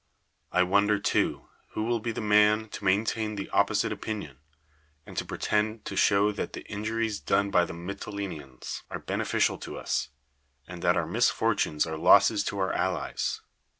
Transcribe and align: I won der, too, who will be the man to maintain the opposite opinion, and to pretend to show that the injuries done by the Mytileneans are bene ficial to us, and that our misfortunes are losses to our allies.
I 0.51 0.63
won 0.63 0.87
der, 0.87 0.97
too, 0.97 1.47
who 1.73 1.83
will 1.83 1.99
be 1.99 2.11
the 2.11 2.21
man 2.21 2.69
to 2.69 2.83
maintain 2.83 3.35
the 3.35 3.51
opposite 3.51 3.91
opinion, 3.91 4.39
and 5.05 5.15
to 5.15 5.23
pretend 5.23 5.85
to 5.85 5.95
show 5.95 6.31
that 6.31 6.53
the 6.53 6.65
injuries 6.65 7.19
done 7.19 7.51
by 7.51 7.65
the 7.65 7.73
Mytileneans 7.73 8.81
are 8.89 8.97
bene 8.97 9.21
ficial 9.25 9.61
to 9.61 9.77
us, 9.77 10.09
and 10.67 10.81
that 10.81 10.97
our 10.97 11.05
misfortunes 11.05 11.85
are 11.85 11.99
losses 11.99 12.43
to 12.45 12.57
our 12.57 12.73
allies. 12.73 13.41